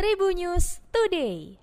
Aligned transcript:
Tribunnews 0.00 0.80
Today. 0.88 1.60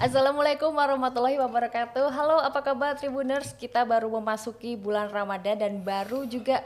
Assalamualaikum 0.00 0.72
warahmatullahi 0.72 1.36
wabarakatuh. 1.36 2.08
Halo, 2.08 2.40
apa 2.40 2.64
kabar 2.64 2.96
Tribuners? 2.96 3.52
Kita 3.52 3.84
baru 3.84 4.08
memasuki 4.08 4.72
bulan 4.72 5.12
Ramadan 5.12 5.60
dan 5.60 5.84
baru 5.84 6.24
juga 6.24 6.64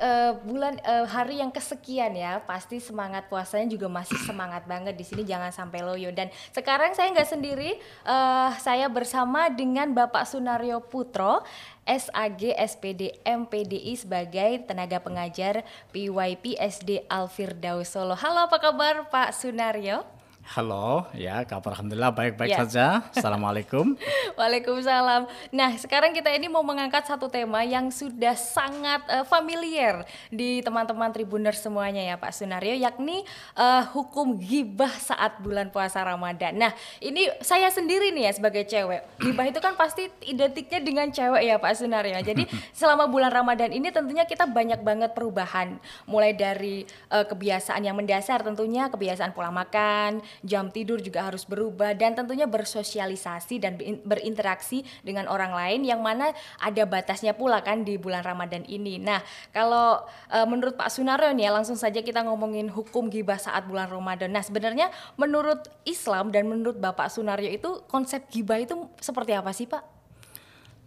uh, 0.00 0.32
bulan 0.42 0.80
uh, 0.82 1.06
hari 1.06 1.38
yang 1.38 1.52
kesekian 1.52 2.16
ya 2.16 2.40
pasti 2.42 2.80
semangat 2.80 3.28
puasanya 3.28 3.68
juga 3.68 3.86
masih 3.86 4.16
semangat 4.28 4.64
banget 4.64 4.96
di 4.96 5.04
sini 5.04 5.22
jangan 5.22 5.52
sampai 5.52 5.84
loyo 5.84 6.10
dan 6.10 6.32
sekarang 6.50 6.96
saya 6.96 7.12
nggak 7.12 7.28
sendiri 7.28 7.76
uh, 8.08 8.50
saya 8.58 8.88
bersama 8.88 9.52
dengan 9.52 9.92
Bapak 9.92 10.26
Sunario 10.26 10.80
Putro 10.80 11.44
SAG 11.84 12.54
SPD 12.56 13.20
MPDI 13.22 13.94
sebagai 13.98 14.64
tenaga 14.64 15.02
pengajar 15.02 15.66
PYP 15.90 16.54
SD 16.54 17.10
Alfirdaus 17.10 17.90
Solo. 17.90 18.14
Halo 18.14 18.46
apa 18.46 18.62
kabar 18.62 19.10
Pak 19.10 19.34
Sunario? 19.34 20.19
Halo, 20.40 21.04
ya 21.12 21.44
kabar 21.44 21.76
alhamdulillah 21.76 22.16
baik-baik 22.16 22.56
ya. 22.56 22.64
saja. 22.64 22.86
Assalamualaikum. 23.12 23.92
Waalaikumsalam. 24.40 25.28
Nah, 25.52 25.70
sekarang 25.76 26.16
kita 26.16 26.32
ini 26.32 26.48
mau 26.48 26.64
mengangkat 26.64 27.04
satu 27.04 27.28
tema 27.28 27.60
yang 27.60 27.92
sudah 27.92 28.32
sangat 28.34 29.04
uh, 29.12 29.22
familiar 29.28 30.08
di 30.32 30.64
teman-teman 30.64 31.12
Tribuners 31.12 31.60
semuanya 31.60 32.00
ya 32.00 32.16
Pak 32.16 32.32
Sunario, 32.32 32.72
yakni 32.72 33.20
uh, 33.52 33.84
hukum 33.92 34.40
gibah 34.40 34.90
saat 34.90 35.44
bulan 35.44 35.68
puasa 35.68 36.00
Ramadan. 36.00 36.56
Nah, 36.56 36.72
ini 37.04 37.28
saya 37.44 37.68
sendiri 37.68 38.08
nih 38.08 38.32
ya 38.32 38.32
sebagai 38.32 38.64
cewek. 38.64 39.06
Gibah 39.20 39.44
itu 39.44 39.60
kan 39.60 39.76
pasti 39.76 40.08
identiknya 40.24 40.80
dengan 40.80 41.12
cewek 41.12 41.42
ya 41.44 41.60
Pak 41.60 41.76
Sunario. 41.76 42.16
Jadi 42.24 42.48
selama 42.80 43.12
bulan 43.12 43.28
Ramadan 43.28 43.76
ini 43.76 43.92
tentunya 43.92 44.24
kita 44.24 44.48
banyak 44.48 44.80
banget 44.80 45.12
perubahan, 45.12 45.76
mulai 46.08 46.32
dari 46.32 46.88
uh, 47.12 47.28
kebiasaan 47.28 47.84
yang 47.84 47.94
mendasar 47.94 48.40
tentunya 48.40 48.88
kebiasaan 48.88 49.36
pola 49.36 49.52
makan 49.52 50.30
jam 50.40 50.72
tidur 50.72 51.00
juga 51.04 51.28
harus 51.28 51.44
berubah 51.44 51.92
dan 51.92 52.16
tentunya 52.16 52.48
bersosialisasi 52.48 53.60
dan 53.60 53.76
berinteraksi 54.04 54.84
dengan 55.04 55.28
orang 55.28 55.52
lain 55.52 55.84
yang 55.84 56.00
mana 56.00 56.32
ada 56.60 56.82
batasnya 56.88 57.36
pula 57.36 57.60
kan 57.60 57.84
di 57.84 58.00
bulan 58.00 58.24
Ramadan 58.24 58.64
ini. 58.64 58.96
Nah, 58.96 59.20
kalau 59.52 60.00
uh, 60.32 60.46
menurut 60.48 60.76
Pak 60.80 60.88
Sunario 60.88 61.32
nih 61.36 61.48
ya 61.48 61.50
langsung 61.52 61.76
saja 61.76 62.00
kita 62.00 62.24
ngomongin 62.24 62.72
hukum 62.72 63.12
gibah 63.12 63.36
saat 63.36 63.68
bulan 63.68 63.92
Ramadan. 63.92 64.32
Nah, 64.32 64.40
sebenarnya 64.40 64.88
menurut 65.20 65.68
Islam 65.84 66.32
dan 66.32 66.48
menurut 66.48 66.80
Bapak 66.80 67.12
Sunario 67.12 67.52
itu 67.52 67.84
konsep 67.86 68.24
gibah 68.32 68.56
itu 68.56 68.88
seperti 69.00 69.36
apa 69.36 69.52
sih, 69.52 69.68
Pak? 69.68 69.82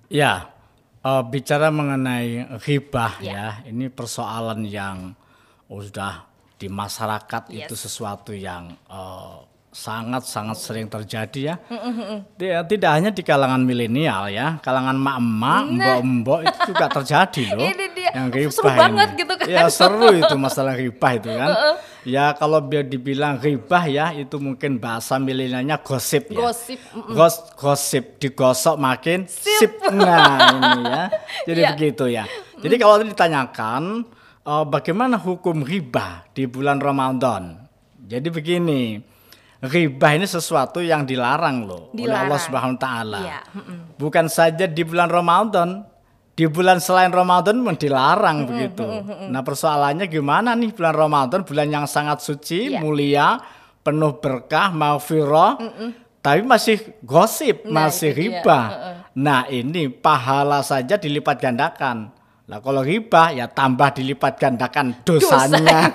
Ya, 0.09 0.49
uh, 1.05 1.21
bicara 1.21 1.69
mengenai 1.69 2.57
gibah 2.63 3.21
ya. 3.21 3.33
ya, 3.33 3.47
ini 3.69 3.91
persoalan 3.91 4.65
yang 4.65 5.13
oh, 5.69 5.81
sudah 5.81 6.33
di 6.57 6.67
masyarakat 6.71 7.49
yes. 7.49 7.67
itu 7.67 7.75
sesuatu 7.75 8.31
yang 8.31 8.71
uh, 8.87 9.43
sangat-sangat 9.73 10.57
sering 10.61 10.85
terjadi 10.85 11.41
ya. 11.41 11.55
Dia, 12.37 12.61
tidak 12.61 12.91
hanya 12.93 13.09
di 13.09 13.25
kalangan 13.25 13.65
milenial 13.65 14.29
ya, 14.29 14.61
kalangan 14.61 14.93
mak-mak, 14.93 15.63
nah. 15.73 15.97
mbok-mbok 15.97 16.39
itu 16.45 16.59
juga 16.69 16.85
terjadi 16.93 17.43
loh. 17.57 17.67
Ini 17.67 17.85
dia. 17.97 18.09
Yang 18.13 18.27
ribah 18.37 18.53
seru 18.53 18.69
ini. 18.69 18.79
banget 18.85 19.09
gitu 19.17 19.33
kan. 19.33 19.45
Ya 19.49 19.63
seru 19.73 20.07
itu 20.21 20.35
masalah 20.37 20.73
ribah 20.77 21.11
itu 21.17 21.29
kan. 21.33 21.49
ya 22.03 22.35
kalau 22.37 22.59
biar 22.61 22.85
dibilang 22.85 23.39
ribah 23.41 23.83
ya 23.89 24.13
itu 24.13 24.37
mungkin 24.37 24.77
bahasa 24.77 25.17
milenialnya 25.17 25.81
gosip 25.81 26.29
ya. 26.29 26.39
Gosip. 26.45 26.79
Gos 26.93 27.35
gosip 27.57 28.21
digosok 28.21 28.77
makin 28.77 29.25
sip. 29.25 29.57
sip. 29.57 29.73
Nah 29.89 30.53
ini 30.53 30.81
ya. 30.85 31.03
Jadi 31.49 31.61
ya. 31.65 31.69
begitu 31.73 32.05
ya. 32.13 32.25
Jadi 32.61 32.75
kalau 32.77 33.01
ditanyakan 33.01 34.05
uh, 34.47 34.66
bagaimana 34.67 35.19
hukum 35.19 35.63
riba 35.63 36.27
di 36.31 36.47
bulan 36.47 36.80
Ramadan. 36.80 37.63
Jadi 38.03 38.27
begini, 38.27 38.99
riba 39.63 40.08
ini 40.11 40.27
sesuatu 40.27 40.83
yang 40.83 41.08
dilarang 41.08 41.63
loh 41.63 41.83
dilarang. 41.95 42.04
oleh 42.04 42.17
Allah 42.27 42.39
Subhanahu 42.39 42.80
taala. 42.80 43.21
Ya. 43.23 43.42
Bukan 43.95 44.27
saja 44.27 44.67
di 44.67 44.83
bulan 44.83 45.08
Ramadan, 45.08 45.87
di 46.36 46.45
bulan 46.49 46.83
selain 46.83 47.14
Ramadan 47.15 47.64
pun 47.64 47.76
dilarang 47.80 48.49
begitu. 48.49 48.83
Nah, 49.31 49.42
persoalannya 49.45 50.09
gimana 50.11 50.58
nih 50.58 50.75
bulan 50.75 50.95
Ramadan, 50.95 51.39
bulan 51.48 51.67
yang 51.71 51.86
sangat 51.87 52.20
suci, 52.25 52.75
ya. 52.75 52.83
mulia, 52.83 53.39
penuh 53.86 54.20
berkah, 54.20 54.73
maghfirah, 54.75 55.61
tapi 56.20 56.42
masih 56.43 56.99
gosip, 57.05 57.64
nah, 57.67 57.87
masih 57.87 58.11
riba. 58.11 58.60
Nah, 59.14 59.45
ini 59.48 59.93
pahala 59.93 60.65
saja 60.65 60.98
dilipat 60.98 61.37
gandakan. 61.37 62.10
Nah 62.43 62.59
kalau 62.59 62.83
riba 62.83 63.31
ya 63.31 63.48
tambah 63.48 63.95
dilipat 63.95 64.36
gandakan 64.36 64.99
dosanya. 65.08 65.80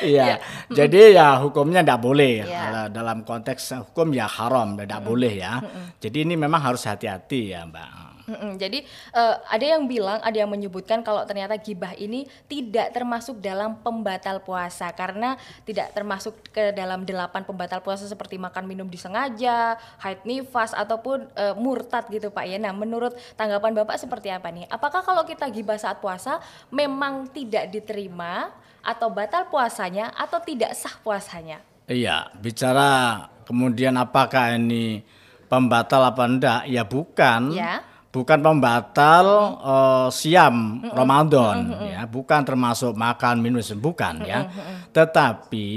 Iya. 0.00 0.24
ya. 0.24 0.36
Jadi 0.70 1.18
ya 1.18 1.42
hukumnya 1.42 1.82
tidak 1.84 2.00
boleh. 2.00 2.46
Ya. 2.46 2.86
Dalam 2.88 3.26
konteks 3.26 3.90
hukum 3.90 4.14
ya 4.14 4.30
haram, 4.30 4.78
tidak 4.78 5.02
boleh 5.04 5.32
ya. 5.36 5.60
Jadi 5.98 6.24
ini 6.24 6.34
memang 6.38 6.62
harus 6.62 6.86
hati-hati 6.86 7.52
ya 7.52 7.66
Mbak. 7.68 8.07
Mm-mm, 8.28 8.60
jadi 8.60 8.84
uh, 9.16 9.40
ada 9.48 9.64
yang 9.64 9.88
bilang, 9.88 10.20
ada 10.20 10.36
yang 10.36 10.52
menyebutkan 10.52 11.00
kalau 11.00 11.24
ternyata 11.24 11.56
gibah 11.56 11.96
ini 11.96 12.28
tidak 12.44 12.92
termasuk 12.92 13.40
dalam 13.40 13.80
pembatal 13.80 14.44
puasa 14.44 14.92
karena 14.92 15.40
tidak 15.64 15.96
termasuk 15.96 16.36
ke 16.52 16.76
dalam 16.76 17.08
delapan 17.08 17.40
pembatal 17.48 17.80
puasa 17.80 18.04
seperti 18.04 18.36
makan 18.36 18.68
minum 18.68 18.84
disengaja, 18.84 19.80
haid 20.04 20.28
nifas 20.28 20.76
ataupun 20.76 21.24
uh, 21.40 21.56
murtad 21.56 22.04
gitu 22.12 22.28
Pak 22.28 22.44
ya. 22.44 22.60
Nah, 22.60 22.76
menurut 22.76 23.16
tanggapan 23.40 23.72
Bapak 23.72 23.96
seperti 23.96 24.28
apa 24.28 24.52
nih? 24.52 24.68
Apakah 24.68 25.00
kalau 25.00 25.24
kita 25.24 25.48
gibah 25.48 25.80
saat 25.80 26.04
puasa 26.04 26.36
memang 26.68 27.32
tidak 27.32 27.72
diterima 27.72 28.52
atau 28.84 29.08
batal 29.08 29.48
puasanya 29.48 30.12
atau 30.12 30.36
tidak 30.44 30.76
sah 30.76 31.00
puasanya? 31.00 31.64
Iya, 31.88 32.28
bicara 32.36 33.24
kemudian 33.48 33.96
apakah 33.96 34.52
ini 34.60 35.00
pembatal 35.48 36.04
apa 36.12 36.28
enggak? 36.28 36.60
Ya 36.68 36.84
bukan. 36.84 37.56
Ya 37.56 37.80
bukan 38.18 38.42
pembatal 38.42 39.26
uh, 39.62 40.08
siam 40.10 40.82
Ramadan 40.90 41.70
ya, 41.86 42.02
bukan 42.10 42.42
termasuk 42.42 42.98
makan 42.98 43.38
minum 43.38 43.62
bukan 43.78 44.26
ya. 44.26 44.50
Tetapi 44.90 45.70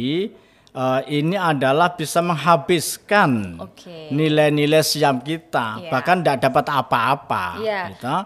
uh, 0.73 1.05
ini 1.05 1.37
adalah 1.37 1.93
bisa 1.93 2.17
menghabiskan 2.25 3.61
nilai-nilai 4.09 4.81
okay. 4.81 4.89
siam 4.89 5.21
kita, 5.21 5.85
yeah. 5.85 5.91
bahkan 5.93 6.25
tidak 6.25 6.49
dapat 6.49 6.65
apa-apa, 6.73 7.45
yeah. 7.61 7.93
gitu. 7.93 8.17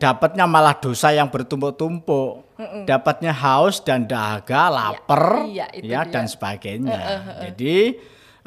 Dapatnya 0.00 0.48
malah 0.48 0.72
dosa 0.80 1.12
yang 1.12 1.28
bertumpuk-tumpuk. 1.28 2.48
Dapatnya 2.90 3.30
haus 3.30 3.78
dan 3.78 4.10
dahaga, 4.10 4.66
iya. 4.66 4.74
lapar, 4.74 5.24
yeah. 5.46 5.70
Yeah, 5.78 6.02
ya 6.02 6.10
dan 6.10 6.26
sebagainya. 6.26 7.00
Jadi 7.44 7.94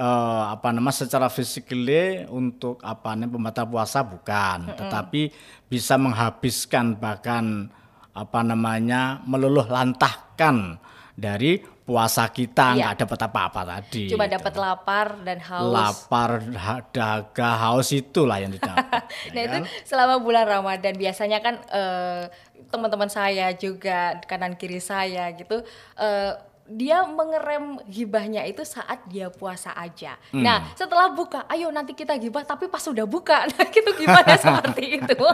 uh, 0.01 0.43
apa 0.57 0.73
nama 0.73 0.89
secara 0.89 1.29
fisikly 1.29 2.25
untuk 2.33 2.81
apa 2.81 3.13
namanya 3.13 3.37
pembatal 3.37 3.65
puasa 3.69 4.01
bukan, 4.01 4.57
mm 4.65 4.69
-hmm. 4.73 4.79
tetapi 4.81 5.21
bisa 5.69 6.01
menghabiskan 6.01 6.97
bahkan 6.97 7.69
apa 8.11 8.43
namanya 8.43 9.21
meluluh 9.23 9.63
lantahkan 9.69 10.81
dari 11.15 11.61
puasa 11.91 12.23
kita 12.31 12.75
iya. 12.75 12.79
nggak 12.87 12.95
iya. 12.97 13.01
dapat 13.03 13.19
apa-apa 13.27 13.61
tadi. 13.67 14.05
Cuma 14.07 14.25
gitu. 14.25 14.35
dapat 14.39 14.53
lapar 14.55 15.07
dan 15.27 15.39
haus. 15.43 15.71
Lapar, 15.75 16.29
dahaga, 16.47 17.49
haus 17.67 17.89
itulah 17.91 18.39
yang 18.39 18.51
didapat. 18.53 19.03
Ya 19.27 19.31
nah 19.35 19.41
ya 19.41 19.47
itu 19.47 19.57
kan? 19.59 19.63
selama 19.83 20.15
bulan 20.23 20.45
Ramadan 20.47 20.95
biasanya 20.95 21.43
kan 21.43 21.59
uh, 21.67 22.31
teman-teman 22.71 23.11
saya 23.11 23.51
juga 23.59 24.23
kanan 24.23 24.55
kiri 24.55 24.79
saya 24.79 25.35
gitu. 25.35 25.61
Uh, 25.99 26.39
dia 26.71 27.03
mengerem 27.03 27.83
gibahnya 27.89 28.47
itu 28.47 28.63
saat 28.63 29.03
dia 29.11 29.27
puasa 29.27 29.75
aja. 29.75 30.15
Hmm. 30.31 30.45
Nah, 30.45 30.71
setelah 30.77 31.11
buka, 31.11 31.43
ayo 31.51 31.67
nanti 31.67 31.91
kita 31.91 32.15
gibah 32.15 32.47
tapi 32.47 32.71
pas 32.71 32.81
sudah 32.81 33.03
buka. 33.03 33.43
Nah, 33.51 33.67
gitu 33.67 33.91
gimana 33.99 34.33
seperti 34.41 35.01
itu. 35.01 35.17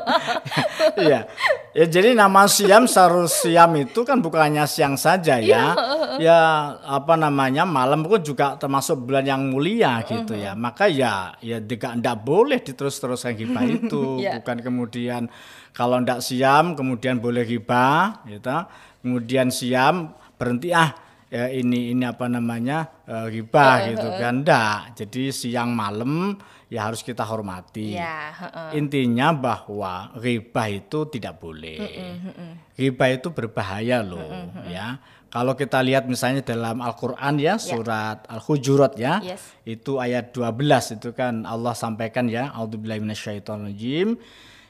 Iya. 0.98 1.30
ya 1.78 1.86
jadi 1.86 2.18
nama 2.18 2.50
siam 2.50 2.90
sarus 2.90 3.46
siam 3.46 3.70
itu 3.78 4.02
kan 4.02 4.18
bukan 4.18 4.50
hanya 4.50 4.66
siang 4.66 4.98
saja 4.98 5.38
ya. 5.38 5.78
Iya. 6.18 6.18
ya 6.18 6.40
apa 6.81 7.13
namanya? 7.13 7.69
malam 7.69 8.01
pun 8.01 8.18
juga 8.25 8.57
termasuk 8.57 9.06
bulan 9.06 9.25
yang 9.30 9.42
mulia 9.54 10.01
gitu 10.01 10.34
ya. 10.34 10.57
Maka 10.57 10.90
ya 10.90 11.38
ya 11.44 11.62
tidak 11.62 12.01
ndak 12.01 12.18
boleh 12.25 12.57
diterus-teruskan 12.63 13.38
gibah 13.38 13.63
itu. 13.68 14.18
yeah. 14.18 14.42
Bukan 14.42 14.66
kemudian 14.66 15.30
kalau 15.78 16.01
ndak 16.01 16.25
siam 16.25 16.74
kemudian 16.74 17.22
boleh 17.22 17.46
gibah 17.46 18.25
gitu. 18.25 18.57
Kemudian 19.06 19.54
siam 19.54 20.18
berhenti 20.38 20.74
ah 20.74 21.06
ya 21.27 21.51
ini 21.51 21.91
ini 21.91 22.03
apa 22.07 22.31
namanya 22.31 22.88
uh, 23.03 23.27
riba 23.27 23.68
uh, 23.68 23.75
gitu 23.91 24.07
kan 24.15 24.44
enggak 24.44 24.95
jadi 24.95 25.24
siang 25.35 25.75
malam 25.75 26.39
ya 26.71 26.88
harus 26.88 27.03
kita 27.03 27.24
hormati 27.24 28.00
ya, 28.00 28.31
uh, 28.31 28.71
intinya 28.71 29.35
bahwa 29.35 30.15
riba 30.15 30.63
itu 30.71 31.07
tidak 31.12 31.39
boleh 31.39 31.79
uh, 31.83 31.88
uh, 31.88 32.27
uh. 32.31 32.53
riba 32.79 33.06
itu 33.12 33.27
berbahaya 33.35 34.00
loh 34.03 34.24
uh, 34.24 34.47
uh, 34.47 34.57
uh. 34.63 34.65
ya 34.71 34.88
kalau 35.27 35.59
kita 35.59 35.83
lihat 35.83 36.07
misalnya 36.07 36.39
dalam 36.39 36.79
Al-Qur'an 36.79 37.35
ya, 37.35 37.56
ya. 37.56 37.56
surat 37.59 38.24
ya. 38.24 38.31
Al-Hujurat 38.31 38.94
ya. 38.95 39.19
Yes. 39.19 39.44
Itu 39.68 40.00
ayat 40.00 40.31
12 40.31 40.97
itu 40.97 41.12
kan 41.12 41.44
Allah 41.44 41.75
sampaikan 41.75 42.31
ya, 42.31 42.47
auzubillahi 42.56 43.03
minasyaitonirrajim 43.03 44.15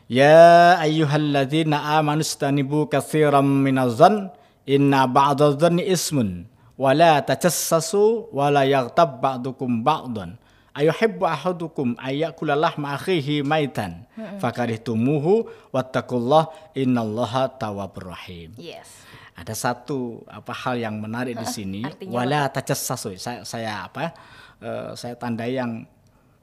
Ya 0.08 0.80
ayyuhalladzina 0.80 2.00
amanu 2.00 2.24
istanibu 2.24 2.88
katsiran 2.88 3.44
minadh-dhann 3.44 4.32
inna 4.68 5.08
ba'dadh-dhanni 5.08 5.88
ismun 5.88 6.44
wa 6.78 6.92
la 6.92 7.24
tajassasu 7.24 8.30
wa 8.36 8.52
la 8.52 8.68
yaghtab 8.68 9.24
ba'dukum 9.24 9.82
ba'dan 9.82 10.36
ayuhibbu 10.78 11.26
ahadukum 11.26 11.98
ayyakula 11.98 12.54
lahma 12.54 12.94
akhihi 12.94 13.42
maitan 13.42 14.06
fakarihtumuhu 14.38 15.50
wattaqullah 15.74 16.54
innallaha 16.78 17.50
tawwabur 17.58 18.14
rahim. 18.14 18.54
Yes. 18.62 18.86
Ada 19.34 19.54
satu 19.54 20.22
apa 20.30 20.54
hal 20.54 20.78
yang 20.78 21.02
menarik 21.02 21.38
di 21.38 21.48
sini 21.50 21.82
wala 22.10 22.46
tajassasu. 22.54 23.18
Saya 23.18 23.42
saya 23.42 23.90
apa 23.90 24.14
eh, 24.62 24.94
saya 24.94 25.18
tandai 25.18 25.58
yang 25.58 25.82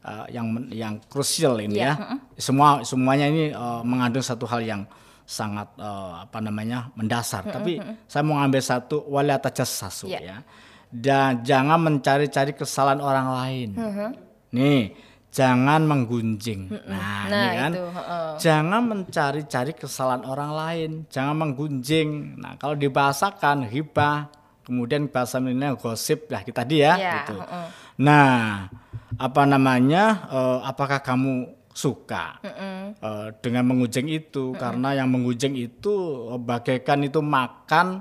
eh, 0.03 0.27
yang 0.35 0.47
yang 0.71 0.95
krusial 1.07 1.63
ini 1.63 1.79
Iya, 1.79 1.95
ya. 1.95 2.19
Semua 2.39 2.83
semuanya 2.83 3.31
ini 3.31 3.55
eh, 3.55 3.83
mengandung 3.87 4.23
satu 4.23 4.47
hal 4.51 4.67
yang 4.67 4.83
sangat 5.25 5.73
eh, 5.77 6.13
apa 6.23 6.39
namanya 6.39 6.93
mendasar. 6.95 7.45
Tapi 7.45 7.77
saya 8.05 8.23
mau 8.23 8.39
ngambil 8.39 8.61
satu 8.61 9.03
wala 9.07 9.37
tajassasu 9.37 10.07
Iya. 10.07 10.21
ya. 10.21 10.37
Dan 10.89 11.43
jangan 11.43 11.81
mencari-cari 11.81 12.53
kesalahan 12.53 13.01
orang 13.01 13.27
lain. 13.29 13.69
Nih, 14.55 14.95
jangan 15.29 15.83
menggunjing. 15.83 16.71
Nah, 16.87 17.27
Nah, 17.27 17.43
ini 17.43 17.47
kan. 17.53 17.71
itu, 17.73 17.83
heeh. 17.91 18.31
Jangan 18.39 18.83
mencari-cari 18.85 19.73
kesalahan 19.75 20.23
orang 20.23 20.51
lain, 20.55 20.91
jangan 21.11 21.35
menggunjing. 21.37 22.39
Nah, 22.39 22.55
kalau 22.55 22.79
dibahasakan 22.79 23.67
hibah, 23.67 24.31
kemudian 24.63 25.11
bahasa 25.11 25.43
Minangnya 25.43 25.75
gosip 25.75 26.31
lah 26.31 26.41
kita 26.41 26.63
dia 26.63 26.95
Iya, 26.95 27.13
gitu. 27.21 27.43
heeh. 27.43 27.67
Nah, 27.99 28.71
apa 29.17 29.43
namanya? 29.45 30.31
eh, 30.31 30.59
apakah 30.63 31.03
kamu 31.03 31.51
suka 31.75 32.39
eh, 32.41 33.29
dengan 33.43 33.75
mengunjing 33.75 34.07
itu? 34.07 34.55
Karena 34.55 34.95
yang 34.95 35.11
mengunjing 35.11 35.59
itu 35.59 35.95
eh, 36.31 36.41
bagaikan 36.41 37.03
itu 37.03 37.19
makan 37.19 38.01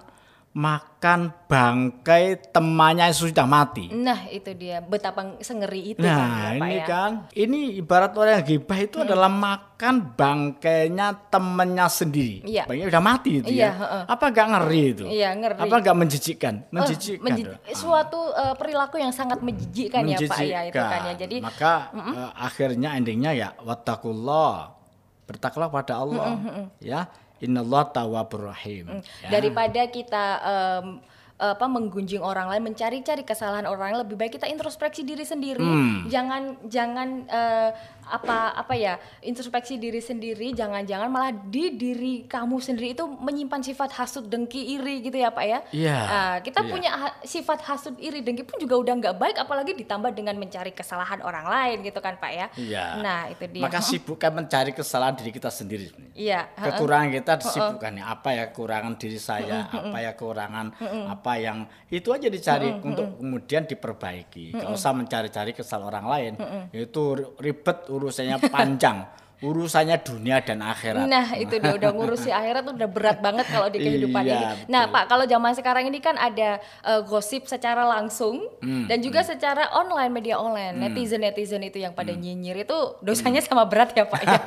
makan 0.53 1.33
bangkai 1.49 2.53
temannya 2.53 3.09
yang 3.09 3.17
sudah 3.19 3.41
mati. 3.43 3.89
Nah, 3.89 4.29
itu 4.29 4.53
dia 4.53 4.79
betapa 4.79 5.41
sengeri 5.41 5.91
itu 5.91 5.99
kan, 5.99 6.13
Nah 6.13 6.29
Pak 6.53 6.53
ini 6.61 6.77
ya. 6.77 6.85
kan, 6.85 7.11
ini 7.33 7.59
ibarat 7.75 8.13
orang 8.13 8.37
yang 8.37 8.45
gibah 8.47 8.77
itu 8.77 9.01
adalah 9.01 9.27
makan 9.27 10.13
bangkainya 10.13 11.07
temennya 11.27 11.89
sendiri. 11.89 12.45
Iya. 12.45 12.63
Bangkainya 12.63 12.85
udah 12.87 13.01
mati 13.03 13.29
itu 13.35 13.49
Iya, 13.49 13.65
ya. 13.65 13.71
heeh. 13.73 14.03
Apa 14.05 14.25
gak 14.29 14.47
ngeri 14.47 14.81
itu? 14.87 15.05
Iya, 15.09 15.29
ngeri. 15.33 15.57
Apa 15.57 15.75
gak 15.81 15.97
menjijikkan? 15.97 16.53
Eh, 16.55 16.69
Menjijikkan. 16.69 17.25
menji- 17.25 17.45
dong. 17.49 17.57
suatu 17.73 18.21
eh, 18.31 18.53
perilaku 18.53 18.95
yang 18.97 19.09
sangat 19.09 19.41
menjijikkan 19.41 20.05
ya 20.05 20.21
Pak 20.21 20.37
ya 20.39 20.61
itu 20.63 20.77
kan 20.77 21.01
ya. 21.03 21.13
Jadi 21.17 21.35
maka 21.41 21.73
eh, 21.91 22.31
akhirnya 22.35 22.93
endingnya 22.93 23.31
ya 23.33 23.49
wattaqullah. 23.57 24.69
Bertakwalah 25.23 25.69
pada 25.71 25.93
Allah. 25.97 26.37
Ya. 26.77 27.09
Innallah 27.43 27.91
tawwabur 27.91 28.47
rahim. 28.47 29.03
Ya. 29.19 29.29
daripada 29.29 29.83
kita 29.85 30.25
em, 30.41 30.87
apa 31.35 31.65
menggunjing 31.67 32.23
orang 32.23 32.47
lain 32.47 32.63
mencari-cari 32.63 33.21
kesalahan 33.21 33.67
orang 33.67 33.91
lain 33.91 34.07
lebih 34.07 34.15
baik 34.15 34.39
kita 34.39 34.47
introspeksi 34.47 35.03
diri 35.03 35.27
sendiri 35.27 35.59
Hmm. 35.59 36.07
jangan 36.07 36.55
jangan 36.71 37.27
eh, 37.27 37.69
apa 38.13 38.53
apa 38.53 38.77
ya 38.77 38.93
introspeksi 39.19 39.81
diri 39.81 39.97
sendiri 39.97 40.53
jangan-jangan 40.53 41.09
malah 41.09 41.33
di 41.33 41.73
diri 41.73 42.29
kamu 42.29 42.61
sendiri 42.61 42.93
itu 42.93 43.09
menyimpan 43.09 43.65
sifat 43.65 43.89
hasut 43.97 44.29
dengki 44.29 44.77
iri 44.77 45.01
gitu 45.01 45.17
ya 45.17 45.33
pak 45.33 45.41
ya? 45.43 45.59
Iya, 45.73 45.97
Ah, 46.03 46.35
kita 46.37 46.61
iya. 46.61 46.69
punya 46.69 46.91
ha- 46.93 47.17
sifat 47.23 47.65
hasut 47.65 47.97
iri 47.97 48.21
dengki 48.21 48.45
pun 48.45 48.61
juga 48.61 48.77
udah 48.77 48.93
nggak 48.93 49.15
baik 49.17 49.35
apalagi 49.35 49.73
ditambah 49.73 50.13
dengan 50.13 50.37
mencari 50.37 50.69
kesalahan 50.69 51.19
orang 51.19 51.49
lain 51.49 51.81
gitu 51.81 51.97
kan 51.97 52.15
pak 52.15 52.31
ya? 52.31 52.47
Iya. 52.53 52.85
nah 53.01 53.19
itu 53.25 53.49
dia. 53.49 53.63
Maka 53.65 53.81
sibukkan 53.81 54.31
mencari 54.31 54.71
kesalahan 54.71 55.17
diri 55.17 55.31
kita 55.31 55.49
sendiri. 55.49 55.89
sebenarnya. 55.89 56.13
iya 56.13 56.39
heeh. 56.53 56.65
kekurangan 56.69 57.09
kita 57.11 57.33
disibukkan 57.41 57.91
ya 57.97 58.05
apa 58.07 58.29
ya 58.29 58.43
kekurangan 58.47 58.93
diri 58.95 59.17
saya? 59.17 59.57
Apa 59.65 59.97
ya 59.99 60.11
kekurangan 60.13 60.65
apa 61.09 61.33
yang 61.35 61.57
itu 61.89 62.09
aja 62.09 62.29
dicari 62.29 62.69
untuk 62.77 63.17
kemudian 63.17 63.65
diperbaiki. 63.65 64.53
Gak 64.53 64.69
usah 64.69 64.93
mencari-cari 64.93 65.51
kesalahan 65.51 65.89
orang 65.89 66.05
lain. 66.05 66.33
Itu 66.69 67.03
ribet 67.39 67.89
urusannya 68.03 68.37
panjang 68.47 69.07
urusannya 69.43 69.99
dunia 69.99 70.39
dan 70.39 70.63
akhirat 70.63 71.03
Nah 71.03 71.35
itu 71.35 71.59
dia 71.59 71.75
udah 71.75 71.91
ngurusi 71.91 72.31
akhirat 72.31 72.63
tuh 72.63 72.79
udah 72.79 72.87
berat 72.87 73.19
banget 73.19 73.43
kalau 73.45 73.67
di 73.67 73.75
kehidupan 73.77 74.23
Iya, 74.23 74.31
ini. 74.31 74.45
betul. 74.55 74.71
Nah 74.71 74.83
Pak 74.87 75.03
kalau 75.05 75.25
zaman 75.25 75.51
sekarang 75.51 75.83
ini 75.83 75.99
kan 75.99 76.15
ada 76.15 76.49
eh, 76.63 77.01
gosip 77.03 77.43
secara 77.43 77.83
langsung 77.83 78.39
Hmm, 78.63 78.87
dan 78.87 79.03
juga 79.03 79.19
secara 79.19 79.67
online 79.75 80.07
media 80.09 80.39
online 80.39 80.79
netizen 80.79 81.19
netizen 81.19 81.59
itu 81.59 81.75
yang 81.75 81.91
Hmm. 81.91 81.99
pada 81.99 82.15
nyinyir 82.15 82.63
itu 82.63 82.77
dosanya 82.99 83.43
sama 83.43 83.67
berat 83.67 83.91
ya 83.91 84.07
Pak 84.07 84.21
ya. 84.23 84.39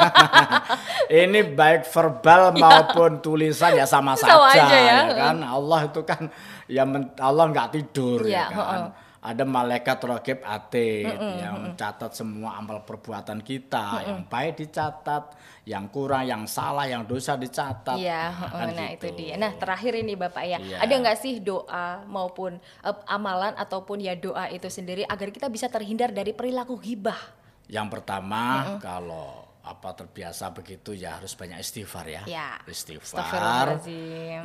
ini 1.22 1.44
baik 1.44 1.84
verbal 1.86 2.56
maupun 2.56 3.20
tulisan 3.20 3.76
ya 3.76 3.84
sama, 3.84 4.16
Iya. 4.16 4.24
Sama 4.24 4.48
saja 4.48 4.64
aja 4.64 4.78
ya. 4.78 4.98
ya 5.04 5.16
kan 5.28 5.36
Allah 5.42 5.80
itu 5.84 6.00
kan 6.02 6.20
ya 6.66 6.82
Allah 7.20 7.44
nggak 7.46 7.68
tidur 7.70 8.24
Iya, 8.24 8.48
ya 8.48 8.56
kan 8.56 8.80
ada 9.26 9.42
malaikat 9.42 9.98
rokib 9.98 10.38
atid 10.46 11.10
yang 11.42 11.58
mencatat 11.58 12.14
semua 12.14 12.54
amal 12.56 12.86
perbuatan 12.86 13.42
kita 13.42 14.06
yang 14.06 14.22
baik 14.24 14.62
dicatat 14.62 15.34
yang 15.66 15.90
kurang 15.90 16.22
yang 16.22 16.46
salah 16.46 16.86
yang 16.86 17.02
dosa 17.02 17.34
dicatat 17.34 17.98
Iya, 17.98 18.30
Nah, 18.30 18.50
kan 18.54 18.68
nah 18.70 18.88
gitu. 18.94 19.10
itu 19.10 19.18
dia. 19.18 19.34
Nah 19.34 19.50
terakhir 19.58 19.98
ini 19.98 20.14
Bapak 20.14 20.44
ya, 20.46 20.58
Iya. 20.62 20.78
ada 20.78 20.94
nggak 20.94 21.18
sih 21.18 21.42
doa 21.42 22.06
maupun 22.06 22.62
eh, 22.82 22.96
amalan 23.10 23.50
ataupun 23.58 23.98
ya 23.98 24.14
doa 24.14 24.46
itu 24.46 24.70
sendiri 24.70 25.02
agar 25.02 25.34
kita 25.34 25.50
bisa 25.50 25.66
terhindar 25.66 26.14
dari 26.14 26.30
perilaku 26.30 26.78
hibah? 26.78 27.18
Yang 27.66 27.98
pertama 27.98 28.78
kalau 28.78 29.45
apa 29.66 29.98
terbiasa 29.98 30.54
begitu 30.54 30.94
ya 30.94 31.18
harus 31.18 31.34
banyak 31.34 31.58
istighfar 31.58 32.06
ya. 32.06 32.22
Ya, 32.24 32.48
Istighfar. 32.64 33.82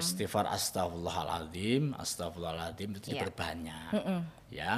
Istighfar 0.02 0.46
astagfirullahaladzim, 0.50 1.94
astagfirullahaladzim 1.96 2.90
itu 2.98 3.08
Ya. 3.14 3.22
diperbanyak. 3.22 3.90
Ya. 4.50 4.74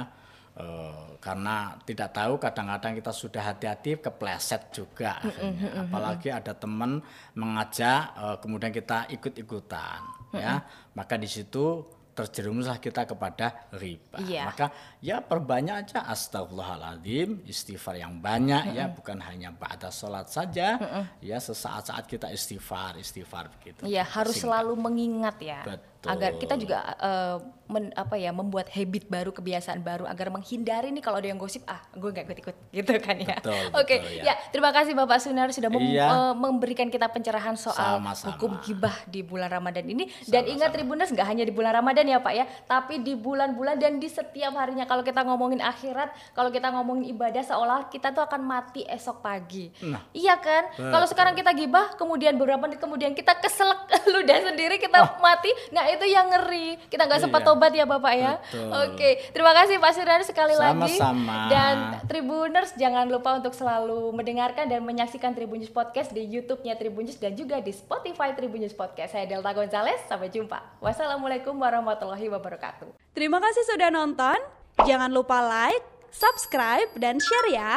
Eh, 0.54 1.06
karena 1.18 1.74
tidak 1.82 2.14
tahu 2.14 2.38
kadang-kadang 2.38 2.94
kita 2.94 3.10
sudah 3.10 3.42
hati-hati 3.42 3.98
kepleset 3.98 4.70
juga 4.70 5.18
akhirnya. 5.18 5.82
apalagi 5.82 6.30
ada 6.30 6.54
teman 6.54 7.02
mengajak 7.34 8.14
eh, 8.14 8.36
kemudian 8.38 8.70
kita 8.70 9.10
ikut-ikutan 9.10 9.98
ya 10.30 10.62
maka 10.94 11.18
di 11.18 11.26
situ 11.26 11.82
terjerumuslah 12.14 12.78
kita 12.78 13.04
kepada 13.04 13.68
riba. 13.74 14.22
Iya. 14.22 14.46
maka 14.48 14.66
ya 15.02 15.18
perbanyak 15.18 15.76
aja. 15.84 16.06
Astagfirullahaladzim 16.06 17.42
istighfar 17.44 17.98
yang 17.98 18.22
banyak 18.22 18.72
ya. 18.72 18.86
Bukan 18.88 19.18
hanya 19.20 19.50
pada 19.50 19.90
sholat 19.90 20.30
saja. 20.30 20.78
Ya 21.18 21.38
sesaat-saat 21.42 22.06
kita 22.06 22.30
istighfar 22.30 22.96
istighfar 23.02 23.50
begitu. 23.58 23.82
Iya 23.84 24.06
harus 24.06 24.38
Singkat. 24.38 24.46
selalu 24.46 24.72
mengingat 24.78 25.36
ya, 25.42 25.60
Betul. 25.66 25.93
Agar 26.06 26.30
kita 26.34 26.54
juga 26.54 26.78
eh, 26.94 27.36
men- 27.66 27.92
apa 27.92 28.14
ya 28.14 28.28
membuat 28.28 28.68
habit 28.68 29.08
baru, 29.08 29.30
kebiasaan 29.30 29.80
baru 29.80 30.04
agar 30.04 30.28
menghindari 30.28 30.88
nih 30.90 31.00
kalau 31.00 31.16
ada 31.16 31.26
yang 31.26 31.36
gosip 31.36 31.64
ah 31.64 31.80
gue 31.90 32.06
nggak 32.06 32.24
ikut 32.26 32.38
ikut 32.40 32.56
gitu 32.76 32.92
kan 32.98 33.16
ya. 33.16 33.36
Betul, 33.38 33.56
Oke 33.74 33.94
betul, 33.98 34.12
ya. 34.14 34.22
ya. 34.22 34.34
terima 34.50 34.70
kasih 34.70 34.92
Bapak 34.92 35.18
Sunar 35.18 35.48
sudah 35.48 35.68
mem- 35.68 35.80
Iya. 35.86 36.06
eh, 36.06 36.34
memberikan 36.34 36.86
kita 36.86 37.08
pencerahan 37.08 37.54
soal 37.54 37.98
Sama-sama. 37.98 38.28
hukum 38.30 38.60
gibah 38.60 38.92
di 39.06 39.20
bulan 39.20 39.48
Ramadan 39.48 39.84
ini 39.86 40.04
dan 40.26 40.44
ingat 40.44 40.70
Tribuners 40.70 41.08
nggak 41.08 41.24
hanya 41.24 41.42
di 41.42 41.50
bulan 41.50 41.72
Ramadan 41.74 42.04
ya 42.04 42.18
Pak 42.18 42.34
ya, 42.34 42.44
tapi 42.64 42.98
di 42.98 43.14
bulan-bulan 43.14 43.76
dan 43.76 43.96
di 43.96 44.06
setiap 44.06 44.52
harinya 44.54 44.84
kalau 44.84 45.00
kita 45.00 45.22
ngomongin 45.22 45.58
akhirat, 45.58 46.12
kalau 46.32 46.48
kita 46.48 46.68
ngomongin 46.68 47.08
ibadah 47.08 47.40
seolah 47.40 47.88
kita 47.88 48.10
tuh 48.10 48.20
akan 48.20 48.40
mati 48.40 48.84
esok 48.84 49.20
pagi. 49.20 49.72
Nah. 49.80 50.04
Iya 50.10 50.36
kan? 50.36 50.68
Kalau 50.74 51.06
sekarang 51.06 51.32
kita 51.32 51.50
gibah, 51.50 51.94
kemudian 51.94 52.34
beberapa 52.34 52.60
menit 52.60 52.76
kemudian 52.76 53.12
kita 53.12 53.34
keselak 53.36 53.84
ludah 54.12 54.38
sendiri, 54.42 54.76
kita 54.76 55.16
mati. 55.16 55.48
Nah 55.70 55.86
itu 55.94 56.06
yang 56.06 56.26
ngeri. 56.28 56.76
Kita 56.86 57.02
nggak 57.04 57.20
sempat 57.22 57.40
Iya. 57.40 57.46
tobat 57.46 57.72
ya 57.72 57.84
Bapak 57.84 58.12
ya. 58.12 58.32
Betul. 58.38 58.68
Oke, 58.90 59.08
terima 59.30 59.52
kasih 59.52 59.74
Pak 59.78 59.90
Sirdan 59.92 60.22
sekali 60.22 60.54
lagi. 60.54 60.94
Sama-sama. 60.98 61.36
Dan 61.48 61.74
Tribuners 62.04 62.70
jangan 62.74 63.06
lupa 63.06 63.36
untuk 63.36 63.52
selalu 63.52 64.10
mendengarkan 64.10 64.66
dan 64.66 64.80
menyaksikan 64.82 65.32
Tribun 65.32 65.58
News 65.58 65.70
Podcast 65.70 66.10
di 66.10 66.24
YouTube-nya 66.24 66.74
Tribun 66.74 67.06
News 67.06 67.16
dan 67.16 67.32
juga 67.32 67.58
di 67.58 67.70
Spotify 67.70 68.32
Tribun 68.32 68.60
News 68.60 68.74
Podcast. 68.74 69.14
Saya 69.14 69.24
Delta 69.24 69.50
Gonzales, 69.50 69.98
sampai 70.04 70.28
jumpa. 70.28 70.78
Wassalamualaikum 70.82 71.54
warahmatullahi 71.54 72.26
wabarakatuh. 72.28 72.90
Terima 73.12 73.38
kasih 73.38 73.62
sudah 73.70 73.88
nonton. 73.88 74.36
Jangan 74.82 75.14
lupa 75.14 75.38
like, 75.38 75.84
subscribe, 76.10 76.90
dan 76.98 77.22
share 77.22 77.48
ya. 77.54 77.70